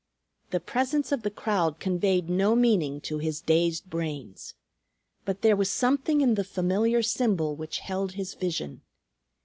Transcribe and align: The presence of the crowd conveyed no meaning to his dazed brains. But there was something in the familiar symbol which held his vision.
The 0.49 0.59
presence 0.59 1.11
of 1.11 1.21
the 1.21 1.29
crowd 1.29 1.79
conveyed 1.79 2.27
no 2.27 2.55
meaning 2.55 3.01
to 3.01 3.19
his 3.19 3.39
dazed 3.39 3.87
brains. 3.87 4.55
But 5.25 5.43
there 5.43 5.55
was 5.55 5.69
something 5.69 6.21
in 6.21 6.33
the 6.33 6.43
familiar 6.43 7.03
symbol 7.03 7.55
which 7.55 7.77
held 7.77 8.13
his 8.13 8.33
vision. 8.33 8.81